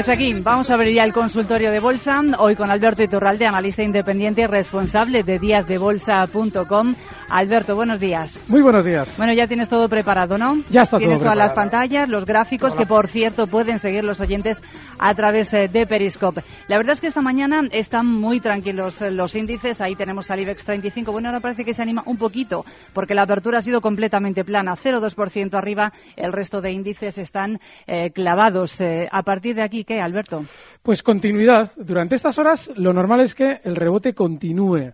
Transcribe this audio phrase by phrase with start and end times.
[0.00, 3.82] Pues aquí vamos a abrir ya el consultorio de bolsa, hoy con Alberto Iturralde, analista
[3.82, 6.94] independiente y responsable de díasdebolsa.com.
[7.28, 8.40] Alberto, buenos días.
[8.48, 9.18] Muy buenos días.
[9.18, 10.62] Bueno, ya tienes todo preparado, ¿no?
[10.70, 14.20] Ya está Tienes todo todas las pantallas, los gráficos, que por cierto pueden seguir los
[14.20, 14.62] oyentes
[14.98, 16.42] a través eh, de Periscope.
[16.66, 20.40] La verdad es que esta mañana están muy tranquilos eh, los índices, ahí tenemos al
[20.40, 22.64] IBEX 35, bueno, ahora parece que se anima un poquito,
[22.94, 28.10] porque la apertura ha sido completamente plana, 0,2% arriba, el resto de índices están eh,
[28.10, 28.80] clavados.
[28.80, 30.44] Eh, a partir de aquí, ¿qué, Alberto?
[30.84, 31.72] Pues continuidad.
[31.74, 34.92] Durante estas horas lo normal es que el rebote continúe.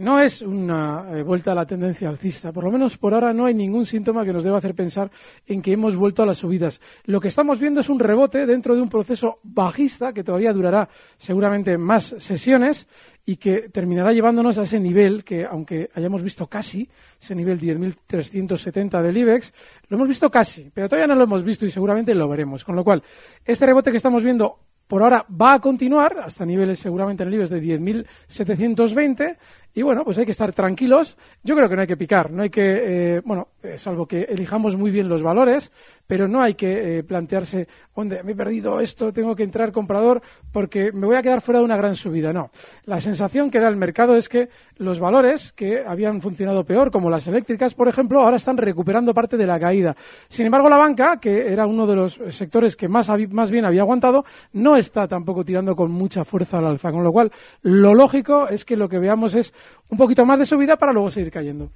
[0.00, 2.52] No es una eh, vuelta a la tendencia alcista.
[2.52, 5.10] Por lo menos por ahora no hay ningún síntoma que nos deba hacer pensar
[5.46, 6.80] en que hemos vuelto a las subidas.
[7.04, 10.88] Lo que estamos viendo es un rebote dentro de un proceso bajista que todavía durará
[11.18, 12.88] seguramente más sesiones
[13.26, 16.88] y que terminará llevándonos a ese nivel que, aunque hayamos visto casi,
[17.20, 19.52] ese nivel 10.370 del IBEX,
[19.88, 22.64] lo hemos visto casi, pero todavía no lo hemos visto y seguramente lo veremos.
[22.64, 23.02] Con lo cual,
[23.44, 27.34] este rebote que estamos viendo por ahora va a continuar hasta niveles seguramente en el
[27.36, 29.36] IBEX de 10.720
[29.72, 31.16] y bueno, pues hay que estar tranquilos.
[31.42, 34.22] Yo creo que no hay que picar, no hay que, eh, bueno, eh, salvo que
[34.22, 35.70] elijamos muy bien los valores,
[36.06, 39.12] pero no hay que eh, plantearse, ¿dónde me he perdido esto?
[39.12, 40.20] Tengo que entrar comprador
[40.52, 42.32] porque me voy a quedar fuera de una gran subida.
[42.32, 42.50] No.
[42.84, 44.48] La sensación que da el mercado es que
[44.78, 49.36] los valores que habían funcionado peor, como las eléctricas, por ejemplo, ahora están recuperando parte
[49.36, 49.94] de la caída.
[50.28, 53.82] Sin embargo, la banca, que era uno de los sectores que más, más bien había
[53.82, 56.90] aguantado, no está tampoco tirando con mucha fuerza al alza.
[56.90, 57.30] Con lo cual,
[57.62, 59.54] lo lógico es que lo que veamos es
[59.88, 61.70] un poquito más de subida para luego seguir cayendo.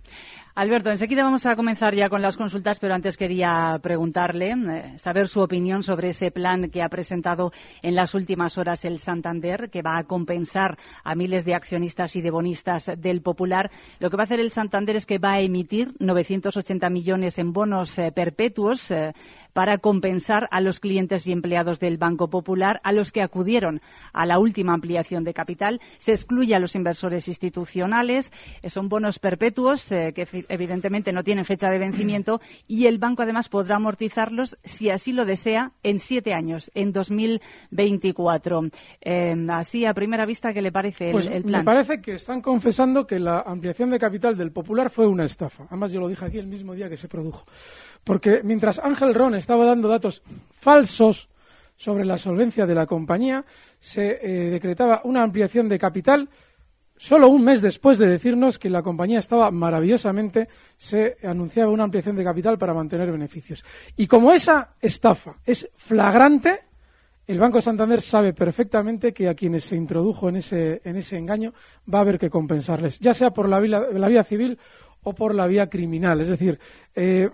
[0.56, 5.26] Alberto, enseguida vamos a comenzar ya con las consultas, pero antes quería preguntarle, eh, saber
[5.26, 7.50] su opinión sobre ese plan que ha presentado
[7.82, 12.20] en las últimas horas el Santander, que va a compensar a miles de accionistas y
[12.20, 13.72] de bonistas del Popular.
[13.98, 17.52] Lo que va a hacer el Santander es que va a emitir 980 millones en
[17.52, 18.92] bonos eh, perpetuos.
[18.92, 19.12] eh,
[19.54, 23.80] para compensar a los clientes y empleados del Banco Popular, a los que acudieron
[24.12, 25.80] a la última ampliación de capital.
[25.98, 28.30] Se excluye a los inversores institucionales.
[28.62, 33.22] Eh, Son bonos perpetuos eh, que evidentemente no tienen fecha de vencimiento y el banco
[33.22, 38.62] además podrá amortizarlos si así lo desea en siete años, en 2024.
[39.00, 41.64] Eh, así a primera vista, ¿qué le parece el, Pues el me plan?
[41.64, 45.64] parece que están confesando que la ampliación de capital del Popular fue una estafa.
[45.68, 47.44] Además, yo lo dije aquí el mismo día que se produjo.
[48.04, 50.22] Porque mientras Ángel Ron estaba dando datos
[50.52, 51.28] falsos
[51.76, 53.44] sobre la solvencia de la compañía,
[53.78, 56.28] se eh, decretaba una ampliación de capital
[56.96, 62.14] Solo un mes después de decirnos que la compañía estaba maravillosamente, se anunciaba una ampliación
[62.14, 63.64] de capital para mantener beneficios.
[63.96, 66.60] Y como esa estafa es flagrante,
[67.26, 71.52] el Banco Santander sabe perfectamente que a quienes se introdujo en ese, en ese engaño
[71.92, 74.56] va a haber que compensarles, ya sea por la vía, la vía civil
[75.02, 76.20] o por la vía criminal.
[76.20, 76.60] Es decir,
[76.94, 77.28] eh,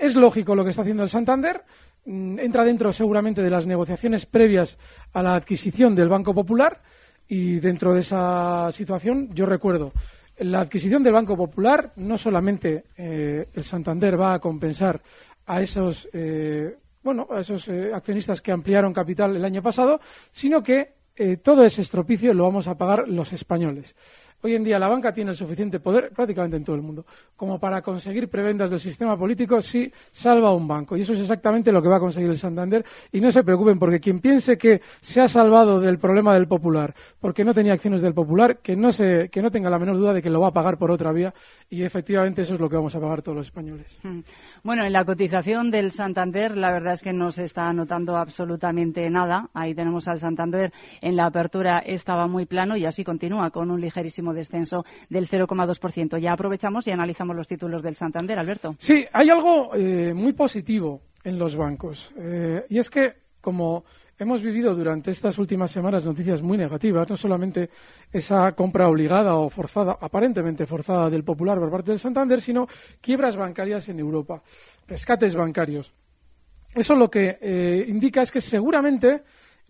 [0.00, 1.62] es lógico lo que está haciendo el Santander,
[2.04, 4.78] mm, entra dentro seguramente de las negociaciones previas
[5.12, 6.80] a la adquisición del Banco Popular
[7.28, 9.92] y dentro de esa situación yo recuerdo
[10.38, 15.00] la adquisición del Banco Popular no solamente eh, el Santander va a compensar
[15.46, 20.00] a esos eh, bueno a esos eh, accionistas que ampliaron capital el año pasado
[20.30, 21.00] sino que
[21.42, 23.94] todo ese estropicio lo vamos a pagar los españoles
[24.44, 27.60] Hoy en día la banca tiene el suficiente poder, prácticamente en todo el mundo, como
[27.60, 30.96] para conseguir prebendas del sistema político si salva a un banco.
[30.96, 32.84] Y eso es exactamente lo que va a conseguir el Santander.
[33.12, 36.92] Y no se preocupen, porque quien piense que se ha salvado del problema del Popular,
[37.20, 40.12] porque no tenía acciones del Popular, que no, se, que no tenga la menor duda
[40.12, 41.32] de que lo va a pagar por otra vía.
[41.70, 44.00] Y efectivamente eso es lo que vamos a pagar todos los españoles.
[44.02, 44.20] Mm.
[44.64, 49.08] Bueno, en la cotización del Santander, la verdad es que no se está notando absolutamente
[49.08, 49.50] nada.
[49.54, 53.80] Ahí tenemos al Santander en la apertura, estaba muy plano y así continúa con un
[53.80, 56.18] ligerísimo descenso del 0,2%.
[56.18, 58.74] Ya aprovechamos y analizamos los títulos del Santander, Alberto.
[58.78, 62.12] Sí, hay algo eh, muy positivo en los bancos.
[62.16, 63.84] Eh, y es que, como
[64.18, 67.70] hemos vivido durante estas últimas semanas noticias muy negativas, no solamente
[68.12, 72.68] esa compra obligada o forzada, aparentemente forzada del Popular por parte del Santander, sino
[73.00, 74.42] quiebras bancarias en Europa,
[74.86, 75.92] rescates bancarios.
[76.74, 79.22] Eso lo que eh, indica es que seguramente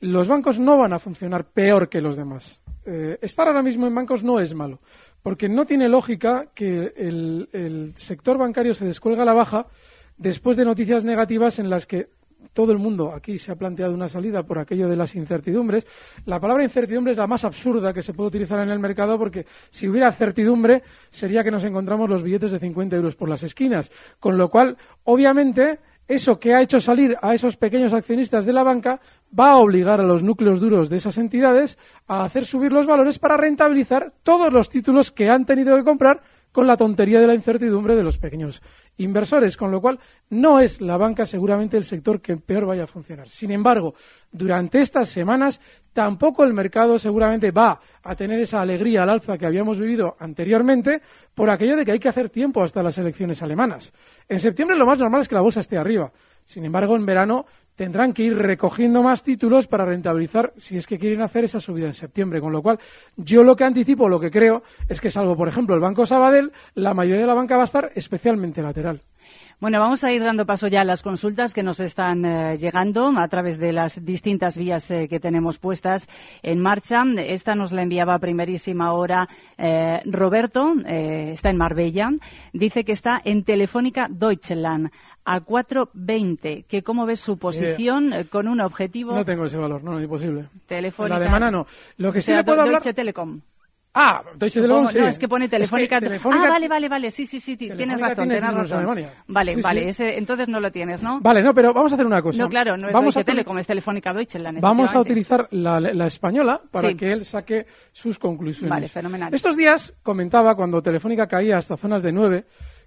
[0.03, 2.61] los bancos no van a funcionar peor que los demás.
[2.85, 4.81] Eh, estar ahora mismo en bancos no es malo,
[5.23, 9.69] porque no tiene lógica que el, el sector bancario se descuelgue a la baja
[10.17, 12.11] después de noticias negativas en las que
[12.53, 15.87] todo el mundo aquí se ha planteado una salida por aquello de las incertidumbres.
[16.27, 19.47] La palabra incertidumbre es la más absurda que se puede utilizar en el mercado porque
[19.71, 23.91] si hubiera certidumbre sería que nos encontramos los billetes de 50 euros por las esquinas.
[24.19, 25.79] Con lo cual, obviamente,
[26.09, 29.01] eso que ha hecho salir a esos pequeños accionistas de la banca
[29.39, 33.19] va a obligar a los núcleos duros de esas entidades a hacer subir los valores
[33.19, 36.23] para rentabilizar todos los títulos que han tenido que comprar
[36.53, 38.63] con la tontería de la incertidumbre de los pequeños
[38.99, 39.99] inversores, con lo cual
[40.31, 43.29] no es la banca seguramente el sector que peor vaya a funcionar.
[43.29, 43.95] Sin embargo,
[44.31, 45.61] durante estas semanas
[45.93, 51.03] tampoco el mercado seguramente va a tener esa alegría al alza que habíamos vivido anteriormente
[51.35, 53.93] por aquello de que hay que hacer tiempo hasta las elecciones alemanas.
[54.29, 56.13] En septiembre lo más normal es que la bolsa esté arriba.
[56.45, 57.47] Sin embargo, en verano
[57.77, 61.87] tendrán que ir recogiendo más títulos para rentabilizar si es que quieren hacer esa subida
[61.87, 62.41] en septiembre.
[62.41, 62.79] Con lo cual,
[63.17, 66.53] yo lo que anticipo, lo que creo, es que salvo, por ejemplo, el Banco Sabadell,
[66.75, 69.03] la mayoría de la banca va a estar especialmente lateral.
[69.63, 73.13] Bueno, vamos a ir dando paso ya a las consultas que nos están eh, llegando
[73.17, 76.09] a través de las distintas vías eh, que tenemos puestas
[76.43, 77.05] en marcha.
[77.19, 82.11] Esta nos la enviaba a primerísima hora eh, Roberto, está en Marbella.
[82.53, 84.91] Dice que está en Telefónica Deutschland
[85.25, 89.15] a 4.20, que cómo ves su posición con un objetivo.
[89.15, 90.47] No tengo ese valor, no, es imposible.
[90.67, 91.21] Telefónica.
[91.21, 91.69] la alemana no.
[91.99, 92.83] Lo que sí le puedo hablar.
[92.83, 93.41] Deutsche Telekom.
[93.95, 94.99] Ah, Deutsche Telekom, sí.
[94.99, 95.99] No, es que pone Telefónica.
[95.99, 97.11] Ah, vale, vale, vale.
[97.11, 97.57] Sí, sí, sí.
[97.57, 99.07] Tienes razón, tienes razón.
[99.27, 99.89] Vale, vale.
[99.89, 101.21] Ese, entonces no lo tienes, ¿no?
[101.21, 102.43] Vale, no, pero vamos a hacer una cosa.
[102.43, 104.61] No, claro, no es vamos Deutsche Telekom, es Telefónica Deutschland.
[104.61, 108.71] Vamos a utilizar la, la española para que él saque sus conclusiones.
[108.71, 109.35] Vale, fenomenal.
[109.35, 112.47] Estos días comentaba cuando Telefónica caía hasta zonas de 9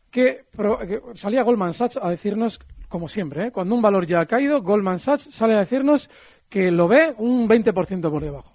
[0.09, 0.45] que,
[0.87, 3.51] que salía Goldman Sachs a decirnos, como siempre, ¿eh?
[3.51, 6.09] cuando un valor ya ha caído, Goldman Sachs sale a decirnos
[6.49, 8.54] que lo ve un 20% por debajo.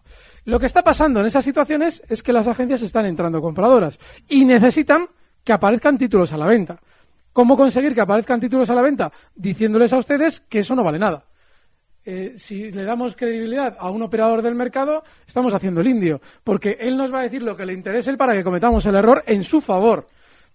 [0.50, 4.44] Lo que está pasando en esas situaciones es que las agencias están entrando compradoras y
[4.44, 5.06] necesitan
[5.44, 6.80] que aparezcan títulos a la venta.
[7.32, 9.12] ¿Cómo conseguir que aparezcan títulos a la venta?
[9.32, 11.24] Diciéndoles a ustedes que eso no vale nada.
[12.04, 16.78] Eh, si le damos credibilidad a un operador del mercado, estamos haciendo el indio, porque
[16.80, 19.44] él nos va a decir lo que le interese para que cometamos el error en
[19.44, 20.08] su favor.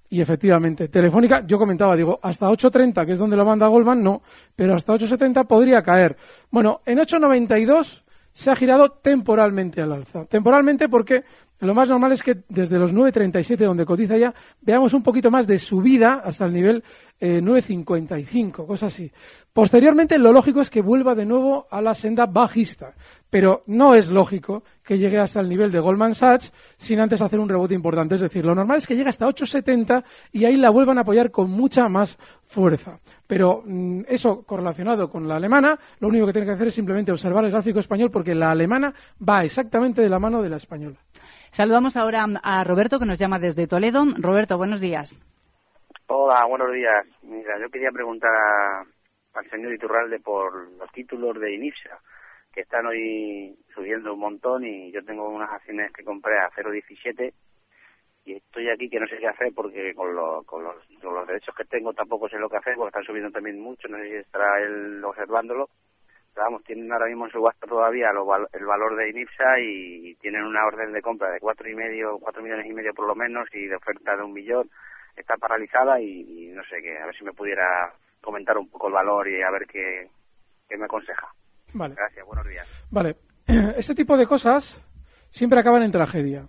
[0.09, 4.23] Y efectivamente, Telefónica, yo comentaba, digo, hasta 8.30, que es donde lo manda Goldman, no,
[4.57, 6.17] pero hasta 8.70 podría caer.
[6.51, 8.03] Bueno, en 8.92
[8.35, 10.25] se ha girado temporalmente al alza.
[10.25, 11.23] Temporalmente porque
[11.59, 15.47] lo más normal es que desde los 9.37, donde cotiza ya, veamos un poquito más
[15.47, 16.83] de subida hasta el nivel
[17.19, 19.11] eh, 9.55, cosas así.
[19.53, 22.93] Posteriormente, lo lógico es que vuelva de nuevo a la senda bajista,
[23.29, 27.39] pero no es lógico que llegue hasta el nivel de Goldman Sachs sin antes hacer
[27.39, 28.15] un rebote importante.
[28.15, 30.03] Es decir, lo normal es que llegue hasta 8.70
[30.33, 32.99] y ahí la vuelvan a apoyar con mucha más fuerza.
[33.27, 37.13] Pero mm, eso correlacionado con la alemana, lo único que tiene que hacer es simplemente
[37.13, 38.93] observar el gráfico español porque la alemana
[39.27, 40.97] va exactamente de la mano de la española.
[41.51, 44.05] Saludamos ahora a Roberto que nos llama desde Toledo.
[44.17, 45.17] Roberto, buenos días.
[46.07, 47.05] Hola, buenos días.
[47.23, 48.31] Mira, yo quería preguntar
[49.33, 51.99] al señor Iturralde por los títulos de Inipsa,
[52.53, 57.33] que están hoy subiendo un montón y yo tengo unas acciones que compré a 0,17
[58.25, 60.15] y estoy aquí que no sé qué hacer porque con,
[60.45, 63.31] con, los, con los derechos que tengo tampoco sé lo que hacer porque están subiendo
[63.31, 65.69] también mucho, no sé si estará él observándolo
[66.35, 70.91] vamos, tienen ahora mismo en subasta todavía el valor de INIPSA y tienen una orden
[70.91, 73.75] de compra de cuatro y medio, cuatro millones y medio por lo menos y de
[73.75, 74.69] oferta de un millón.
[75.15, 78.93] Está paralizada y, no sé qué, a ver si me pudiera comentar un poco el
[78.93, 80.09] valor y a ver qué,
[80.67, 81.27] qué me aconseja.
[81.73, 81.95] Vale.
[81.95, 82.67] Gracias, buenos días.
[82.89, 83.17] Vale.
[83.77, 84.81] Este tipo de cosas
[85.29, 86.47] siempre acaban en tragedia.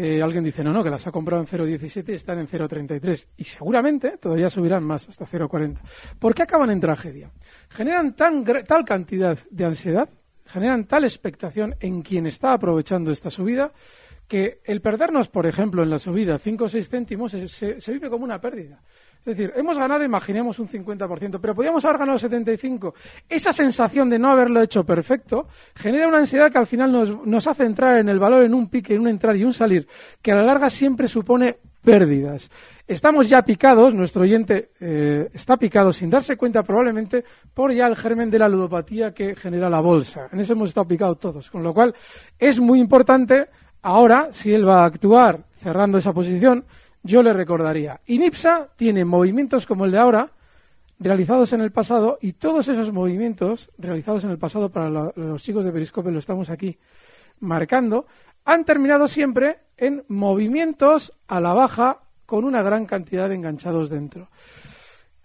[0.00, 3.30] Eh, alguien dice, no, no, que las ha comprado en 0,17 y están en 0,33.
[3.36, 5.80] Y seguramente todavía subirán más, hasta 0,40.
[6.20, 7.32] ¿Por qué acaban en tragedia?
[7.68, 10.08] Generan tan, tal cantidad de ansiedad,
[10.46, 13.72] generan tal expectación en quien está aprovechando esta subida,
[14.28, 18.24] que el perdernos, por ejemplo, en la subida 5 o 6 céntimos se vive como
[18.24, 18.80] una pérdida.
[19.24, 22.94] Es decir, hemos ganado, imaginemos, un 50%, pero podíamos haber ganado el 75%.
[23.28, 27.64] Esa sensación de no haberlo hecho perfecto genera una ansiedad que al final nos, hace
[27.64, 29.86] entrar en el valor en un pique, en un entrar y un salir,
[30.22, 32.50] que a la larga siempre supone pérdidas.
[32.86, 37.96] Estamos ya picados, nuestro oyente eh, está picado sin darse cuenta probablemente por ya el
[37.96, 40.28] germen de la ludopatía que genera la bolsa.
[40.32, 41.50] En eso hemos estado picados todos.
[41.50, 41.94] Con lo cual
[42.38, 43.48] es muy importante
[43.82, 46.64] ahora, si él va a actuar cerrando esa posición,
[47.02, 50.30] yo le recordaría, INIPSA tiene movimientos como el de ahora,
[50.98, 55.64] realizados en el pasado, y todos esos movimientos realizados en el pasado para los chicos
[55.64, 56.78] de Periscope, lo estamos aquí
[57.40, 58.06] marcando,
[58.44, 64.28] han terminado siempre en movimientos a la baja con una gran cantidad de enganchados dentro.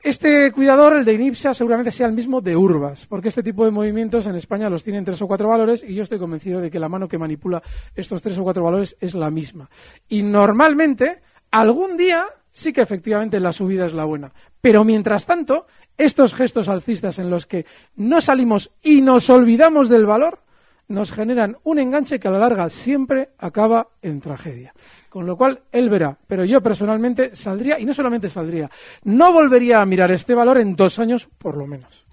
[0.04, 3.72] Este cuidador, el de Inipsia, seguramente sea el mismo de Urbas, porque este tipo de
[3.72, 6.78] movimientos en España los tienen tres o cuatro valores y yo estoy convencido de que
[6.78, 7.64] la mano que manipula
[7.96, 9.70] estos tres o cuatro valores es la misma.
[10.10, 14.34] Y normalmente, algún día sí que efectivamente la subida es la buena.
[14.60, 15.68] Pero mientras tanto,
[15.98, 20.43] estos gestos alcistas en los que no salimos y nos olvidamos del valor,
[20.88, 24.74] nos generan un enganche que a la larga siempre acaba en tragedia.
[25.10, 26.18] Con lo cual, él verá.
[26.28, 28.70] Pero yo personalmente saldría, y no solamente saldría,
[29.04, 32.06] no volvería a mirar este valor en dos años por lo menos.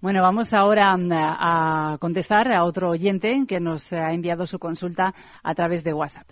[0.00, 5.14] Bueno, vamos ahora mm, a contestar a otro oyente que nos ha enviado su consulta
[5.42, 6.30] a través de WhatsApp.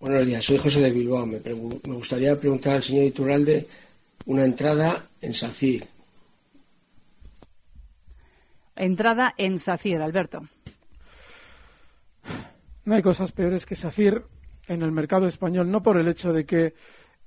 [0.00, 1.26] Buenos días, soy José de Bilbao.
[1.26, 3.68] Me, me gustaría preguntar al señor Iturralde
[4.26, 5.86] una entrada en SACIR.
[8.74, 10.42] Entrada en SACIR, Alberto.
[12.84, 14.24] No hay cosas peores que SACIR
[14.68, 16.74] en el mercado español, no por el hecho de que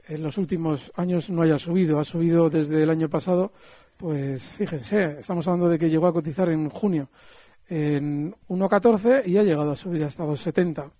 [0.08, 3.54] en los últimos años no haya subido, ha subido desde el año pasado,
[3.98, 7.10] pues fíjense, estamos hablando de que llegó a cotizar en junio
[7.68, 10.92] en 1.14 y ha llegado a subir hasta 2.70.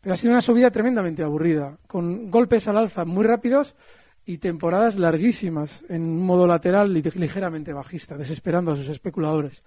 [0.00, 3.74] Pero ha sido una subida tremendamente aburrida, con golpes al alza muy rápidos
[4.24, 9.62] y temporadas larguísimas en un modo lateral y ligeramente bajista, desesperando a sus especuladores.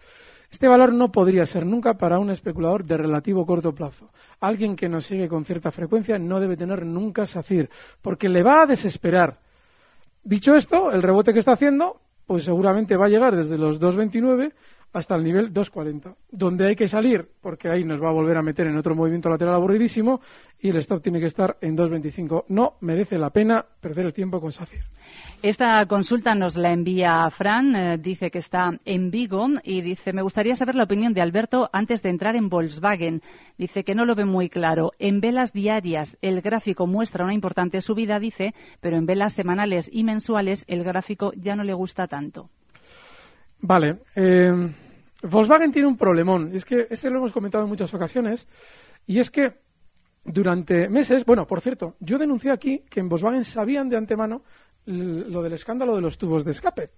[0.52, 4.10] Este valor no podría ser nunca para un especulador de relativo corto plazo.
[4.40, 7.70] Alguien que nos sigue con cierta frecuencia no debe tener nunca SACIR,
[8.02, 9.40] porque le va a desesperar.
[10.24, 14.54] Dicho esto, el rebote que está haciendo, pues seguramente va a llegar desde los 2.29
[14.92, 18.42] hasta el nivel 2.40, donde hay que salir, porque ahí nos va a volver a
[18.42, 20.20] meter en otro movimiento lateral aburridísimo
[20.62, 22.46] y el stop tiene que estar en 2.25.
[22.50, 24.84] No merece la pena perder el tiempo con SACIR.
[25.42, 30.22] Esta consulta nos la envía Fran, eh, dice que está en Vigo y dice, me
[30.22, 33.22] gustaría saber la opinión de Alberto antes de entrar en Volkswagen.
[33.58, 34.92] Dice que no lo ve muy claro.
[35.00, 40.04] En velas diarias el gráfico muestra una importante subida, dice, pero en velas semanales y
[40.04, 42.50] mensuales el gráfico ya no le gusta tanto.
[43.62, 44.00] Vale.
[44.16, 44.74] Eh,
[45.24, 46.52] Volkswagen tiene un problemón.
[46.54, 48.48] Es que este lo hemos comentado en muchas ocasiones.
[49.08, 49.54] Y es que
[50.24, 54.44] durante meses, bueno, por cierto, yo denuncié aquí que en Volkswagen sabían de antemano
[54.86, 56.92] lo del escándalo de los tubos de escape.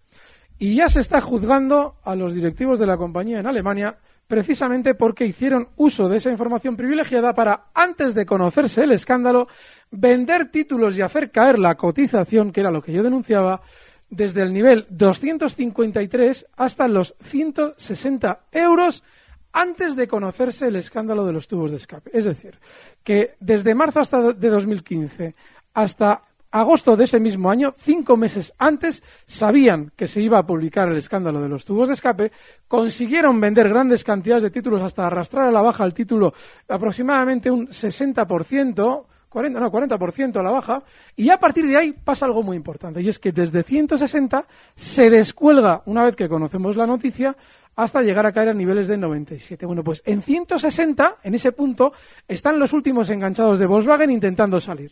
[0.58, 3.98] Y ya se está juzgando a los directivos de la compañía en Alemania
[4.32, 9.50] precisamente porque hicieron uso de esa información privilegiada para, antes de conocerse el escándalo,
[9.90, 13.62] vender títulos y hacer caer la cotización, que era lo que yo denunciaba,
[14.10, 19.04] desde el nivel 253 hasta los 160 euros
[19.54, 22.12] antes de conocerse el escándalo de los tubos de escape.
[22.14, 22.60] Es decir,
[23.04, 25.36] que desde marzo hasta de 2015
[25.74, 30.90] hasta agosto de ese mismo año, cinco meses antes, sabían que se iba a publicar
[30.90, 32.32] el escándalo de los tubos de escape,
[32.68, 36.34] consiguieron vender grandes cantidades de títulos hasta arrastrar a la baja el título
[36.68, 40.84] aproximadamente un 60%, 40, no, 40% a la baja,
[41.16, 45.10] y a partir de ahí pasa algo muy importante, y es que desde 160 se
[45.10, 47.38] descuelga, una vez que conocemos la noticia,
[47.76, 49.66] hasta llegar a caer a niveles de 97.
[49.66, 51.94] Bueno, pues en 160, en ese punto,
[52.28, 54.92] están los últimos enganchados de Volkswagen intentando salir.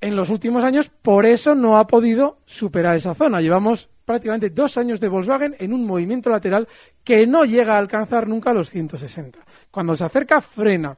[0.00, 3.40] En los últimos años, por eso no ha podido superar esa zona.
[3.40, 6.68] Llevamos prácticamente dos años de Volkswagen en un movimiento lateral
[7.02, 9.38] que no llega a alcanzar nunca los 160.
[9.70, 10.96] Cuando se acerca, frena.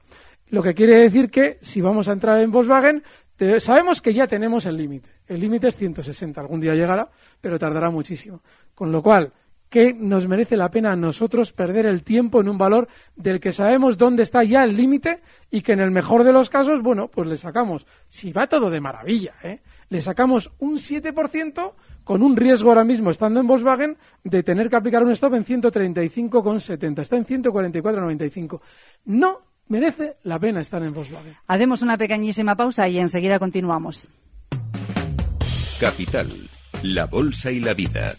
[0.48, 3.02] Lo que quiere decir que si vamos a entrar en Volkswagen,
[3.58, 5.08] sabemos que ya tenemos el límite.
[5.26, 6.40] El límite es 160.
[6.40, 7.08] Algún día llegará,
[7.40, 8.42] pero tardará muchísimo.
[8.74, 9.32] Con lo cual,
[9.68, 13.52] ¿qué nos merece la pena a nosotros perder el tiempo en un valor del que
[13.52, 15.20] sabemos dónde está ya el límite
[15.50, 18.70] y que en el mejor de los casos, bueno, pues le sacamos, si va todo
[18.70, 19.60] de maravilla, ¿eh?
[19.88, 24.76] le sacamos un 7% con un riesgo ahora mismo, estando en Volkswagen, de tener que
[24.76, 27.00] aplicar un stop en 135,70.
[27.00, 28.60] Está en 144,95.
[29.06, 31.34] No merece la pena estar en Volkswagen.
[31.46, 34.08] Hacemos una pequeñísima pausa y enseguida continuamos.
[35.80, 36.28] Capital,
[36.82, 38.14] la bolsa y la vida.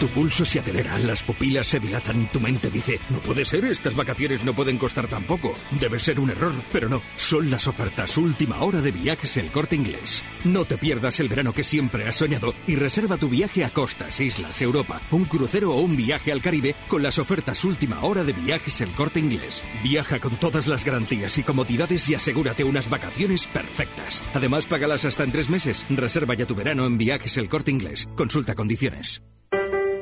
[0.00, 3.94] Tu pulso se acelera, las pupilas se dilatan, tu mente dice, no puede ser, estas
[3.94, 5.54] vacaciones no pueden costar tan poco.
[5.80, 9.74] Debe ser un error, pero no, son las ofertas última hora de viajes el corte
[9.74, 10.22] inglés.
[10.44, 14.20] No te pierdas el verano que siempre has soñado y reserva tu viaje a costas,
[14.20, 18.34] islas, Europa, un crucero o un viaje al Caribe con las ofertas última hora de
[18.34, 19.64] viajes el corte inglés.
[19.82, 24.22] Viaja con todas las garantías y comodidades y asegúrate unas vacaciones perfectas.
[24.34, 25.86] Además, págalas hasta en tres meses.
[25.88, 28.06] Reserva ya tu verano en viajes el corte inglés.
[28.14, 29.22] Consulta condiciones.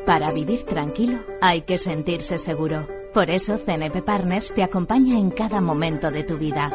[0.07, 2.87] Para vivir tranquilo hay que sentirse seguro.
[3.15, 6.71] Por eso CNP Partners te acompaña en cada momento de tu vida.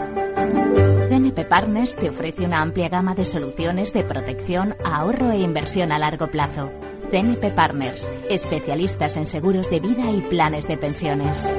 [1.10, 6.00] CNP Partners te ofrece una amplia gama de soluciones de protección, ahorro e inversión a
[6.00, 6.72] largo plazo.
[7.12, 11.52] CNP Partners, especialistas en seguros de vida y planes de pensiones.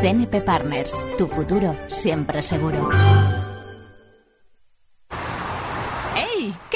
[0.00, 2.88] CNP Partners, tu futuro siempre seguro.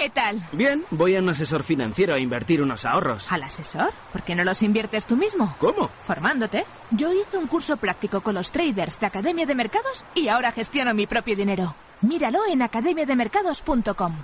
[0.01, 0.43] ¿Qué tal?
[0.53, 3.31] Bien, voy a un asesor financiero a invertir unos ahorros.
[3.31, 3.91] ¿Al asesor?
[4.13, 5.55] ¿Por qué no los inviertes tú mismo?
[5.59, 5.91] ¿Cómo?
[6.05, 6.65] Formándote.
[6.91, 10.95] Yo hice un curso práctico con los traders de Academia de Mercados y ahora gestiono
[10.95, 11.75] mi propio dinero.
[12.01, 14.15] Míralo en academiademercados.com.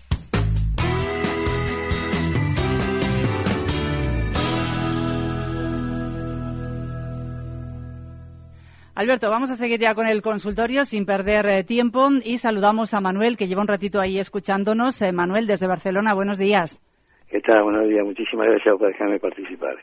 [8.96, 13.02] Alberto, vamos a seguir ya con el consultorio sin perder eh, tiempo y saludamos a
[13.02, 15.02] Manuel, que lleva un ratito ahí escuchándonos.
[15.02, 16.80] Eh, Manuel, desde Barcelona, buenos días.
[17.28, 17.64] ¿Qué tal?
[17.64, 18.06] Buenos días.
[18.06, 19.76] Muchísimas gracias por dejarme participar.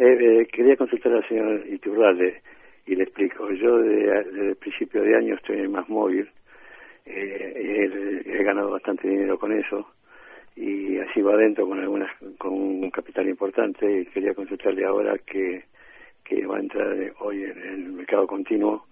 [0.00, 2.42] Eh, quería consultar al señor Iturralde
[2.84, 3.48] y le explico.
[3.52, 6.28] Yo desde, el principio de año estoy en Más Móvil.
[7.06, 9.86] He, ganado bastante dinero con eso
[10.56, 15.64] y así va adentro con algunas con un capital importante y quería consultarle ahora que
[16.28, 18.86] que va a entrar hoy en el mercado continuo,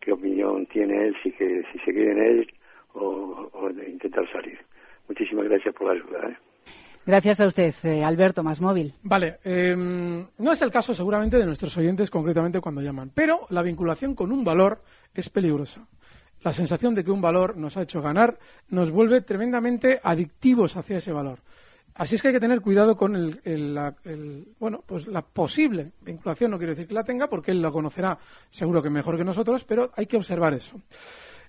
[0.00, 2.54] qué opinión tiene él, si, que, si se quede en él
[2.94, 3.50] o,
[3.86, 4.58] intentar salir.
[5.08, 6.28] Muchísimas gracias por la ayuda.
[6.28, 6.36] ¿eh?
[7.06, 8.92] Gracias a usted, eh, Alberto, más móvil.
[9.02, 13.62] Vale, em, no es el caso seguramente de nuestros oyentes concretamente cuando llaman, pero la
[13.62, 14.82] vinculación con un valor
[15.14, 15.86] es peligrosa.
[16.42, 20.98] La sensación de que un valor nos ha hecho ganar nos vuelve tremendamente adictivos hacia
[20.98, 21.38] ese valor.
[21.94, 23.94] Así es que hay que tener cuidado con el, la,
[24.58, 26.50] bueno, pues la posible vinculación.
[26.50, 29.64] No quiero decir que la tenga, porque él lo conocerá seguro que mejor que nosotros,
[29.64, 30.80] pero hay que observar eso.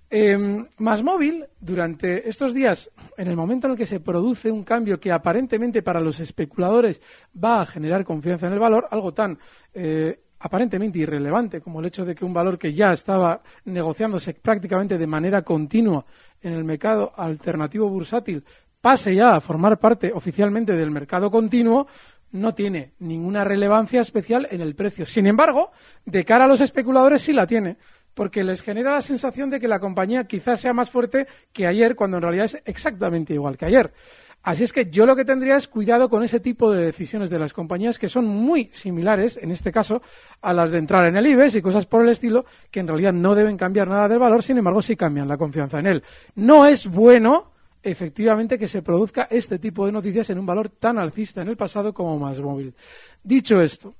[0.10, 4.64] Eh, más móvil, durante estos días, en el momento en el que se produce un
[4.64, 7.02] cambio que aparentemente para los especuladores
[7.42, 9.40] va a generar confianza en el valor, algo tan
[9.74, 14.98] eh, aparentemente irrelevante como el hecho de que un valor que ya estaba negociándose prácticamente
[14.98, 16.06] de manera continua
[16.42, 18.44] en el mercado alternativo bursátil
[18.84, 21.88] pase ya a formar parte oficialmente del mercado continuo,
[22.34, 25.06] no tiene ninguna relevancia especial en el precio.
[25.06, 25.72] Sin embargo,
[26.04, 27.78] de cara a los especuladores sí la tiene,
[28.14, 31.96] porque les genera la sensación de que la compañía quizás sea más fuerte que ayer,
[31.96, 33.94] cuando en realidad es exactamente igual que ayer.
[34.42, 37.40] Así es que yo lo que tendría es cuidado con ese tipo de decisiones de
[37.40, 40.02] las compañías que son muy similares, en este caso,
[40.42, 43.14] a las de entrar en el IBEX y cosas por el estilo, que en realidad
[43.14, 46.04] no deben cambiar nada del valor, sin embargo sí cambian la confianza en él.
[46.36, 47.53] No es bueno
[47.84, 51.58] efectivamente que se produzca este tipo de noticias en un valor tan alcista en el
[51.58, 52.74] pasado como Más Móvil.
[53.22, 53.96] Dicho esto,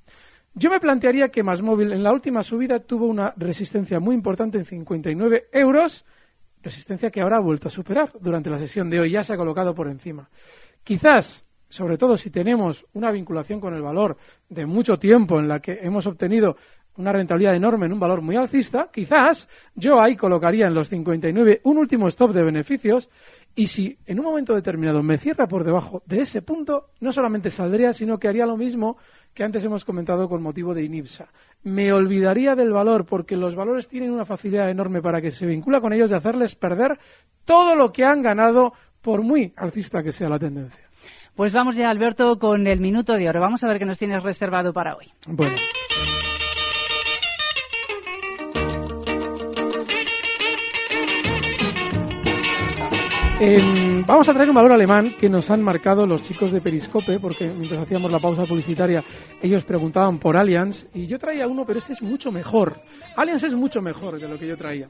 [0.54, 4.58] yo me plantearía que Más Móvil en la última subida tuvo una resistencia muy importante
[4.58, 6.04] en 59 euros,
[6.62, 9.36] resistencia que ahora ha vuelto a superar durante la sesión de hoy, ya se ha
[9.36, 10.30] colocado por encima.
[10.82, 14.16] Quizás, sobre todo si tenemos una vinculación con el valor
[14.48, 16.56] de mucho tiempo en la que hemos obtenido
[16.96, 21.60] una rentabilidad enorme en un valor muy alcista, quizás yo ahí colocaría en los 59
[21.64, 23.10] un último stop de beneficios
[23.56, 27.50] y si en un momento determinado me cierra por debajo de ese punto, no solamente
[27.50, 28.96] saldría, sino que haría lo mismo
[29.32, 31.28] que antes hemos comentado con motivo de INIPSA.
[31.62, 35.80] Me olvidaría del valor porque los valores tienen una facilidad enorme para que se vincula
[35.80, 36.98] con ellos de hacerles perder
[37.44, 40.88] todo lo que han ganado por muy alcista que sea la tendencia.
[41.34, 43.40] Pues vamos ya, Alberto, con el minuto de oro.
[43.40, 45.12] Vamos a ver qué nos tienes reservado para hoy.
[45.26, 45.56] Bueno.
[54.06, 57.48] Vamos a traer un valor alemán que nos han marcado los chicos de Periscope, porque
[57.48, 59.02] mientras hacíamos la pausa publicitaria,
[59.42, 62.76] ellos preguntaban por Allianz, y yo traía uno, pero este es mucho mejor.
[63.16, 64.88] Allianz es mucho mejor de lo que yo traía.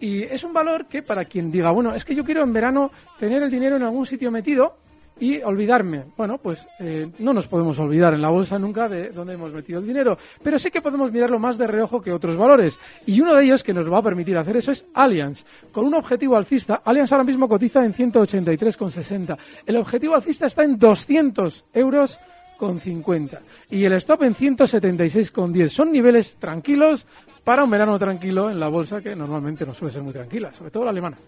[0.00, 2.90] Y es un valor que, para quien diga, bueno, es que yo quiero en verano
[3.18, 4.76] tener el dinero en algún sitio metido,
[5.20, 6.04] y olvidarme.
[6.16, 9.80] Bueno, pues eh, no nos podemos olvidar en la bolsa nunca de dónde hemos metido
[9.80, 12.78] el dinero, pero sí que podemos mirarlo más de reojo que otros valores.
[13.06, 15.44] Y uno de ellos que nos va a permitir hacer eso es Allianz.
[15.72, 19.36] Con un objetivo alcista, Allianz ahora mismo cotiza en 183,60.
[19.66, 22.18] El objetivo alcista está en 200 euros
[22.56, 25.68] con 50 y el stop en 176,10.
[25.68, 27.06] Son niveles tranquilos
[27.42, 30.70] para un verano tranquilo en la bolsa que normalmente no suele ser muy tranquila, sobre
[30.70, 31.18] todo la alemana.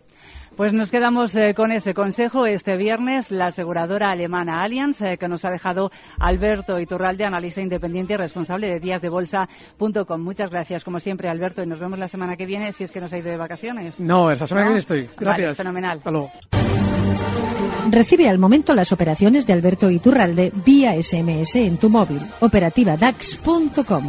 [0.56, 3.30] Pues nos quedamos eh, con ese consejo este viernes.
[3.30, 8.68] La aseguradora alemana Allianz, eh, que nos ha dejado Alberto Iturralde, analista independiente y responsable
[8.68, 10.20] de díasdebolsa.com.
[10.22, 13.02] Muchas gracias, como siempre, Alberto, y nos vemos la semana que viene, si es que
[13.02, 14.00] nos ha ido de vacaciones.
[14.00, 15.10] No, esta semana que viene estoy.
[15.18, 15.48] Gracias.
[15.48, 15.98] Vale, fenomenal.
[15.98, 16.30] Hasta luego.
[17.90, 22.22] Recibe al momento las operaciones de Alberto Iturralde vía SMS en tu móvil.
[22.40, 24.08] Operativa DAX.com.